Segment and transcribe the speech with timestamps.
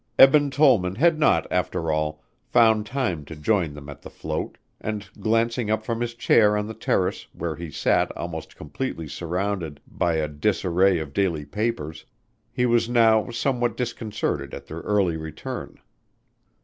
[0.17, 5.07] Eben Tollman had not after all found time to join them at the float, and
[5.19, 10.15] glancing up from his chair on the terrace where he sat almost completely surrounded by
[10.15, 12.03] a disarray of daily papers,
[12.51, 15.77] he was now somewhat disconcerted at their early return.